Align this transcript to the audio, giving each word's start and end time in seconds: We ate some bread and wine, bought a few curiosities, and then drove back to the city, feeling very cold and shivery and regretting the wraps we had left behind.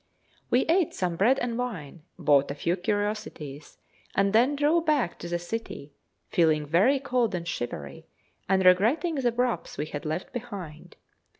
We 0.49 0.61
ate 0.61 0.95
some 0.95 1.15
bread 1.15 1.37
and 1.37 1.59
wine, 1.59 2.01
bought 2.17 2.49
a 2.49 2.55
few 2.55 2.75
curiosities, 2.75 3.77
and 4.15 4.33
then 4.33 4.55
drove 4.55 4.87
back 4.87 5.19
to 5.19 5.27
the 5.27 5.37
city, 5.37 5.93
feeling 6.31 6.65
very 6.65 6.99
cold 6.99 7.35
and 7.35 7.47
shivery 7.47 8.07
and 8.49 8.65
regretting 8.65 9.13
the 9.13 9.31
wraps 9.31 9.77
we 9.77 9.85
had 9.85 10.03
left 10.03 10.33
behind. 10.33 10.95